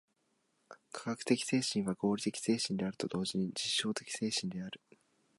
[0.91, 4.81] 科学的精神は合理的精神であると同時に実証的精神である。